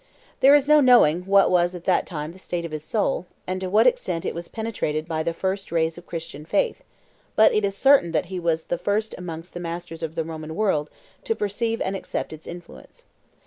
[0.39, 3.61] There is no knowing what was at that time the state of his soul, and
[3.61, 6.83] to what extent it was penetrated by the first rays of Christian faith;
[7.35, 10.55] but it is certain that he was the first amongst the masters of the Roman
[10.55, 10.89] world
[11.25, 13.05] to perceive and accept its influence.